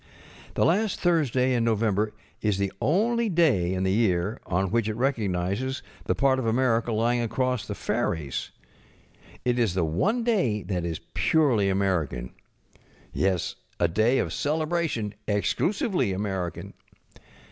The 0.55 0.65
last 0.65 0.99
Thursday 0.99 1.53
in 1.53 1.63
November 1.63 2.11
is 2.41 2.57
the 2.57 2.71
only 2.81 3.29
day 3.29 3.71
in 3.75 3.83
the 3.83 3.91
year 3.91 4.41
on 4.47 4.71
which 4.71 4.89
it 4.89 4.95
recognizes 4.95 5.83
the 6.05 6.15
part 6.15 6.39
of 6.39 6.47
America 6.47 6.91
lying 6.91 7.21
across 7.21 7.67
the 7.67 7.75
ferries. 7.75 8.49
It 9.45 9.59
is 9.59 9.75
the 9.75 9.85
one 9.85 10.23
day 10.23 10.63
that 10.63 10.85
is 10.85 11.01
purely 11.13 11.69
American. 11.69 12.31
Yes, 13.13 13.53
a 13.79 13.87
day 13.87 14.17
of 14.17 14.33
celebration, 14.33 15.13
exclusively 15.27 16.13
American. 16.13 16.73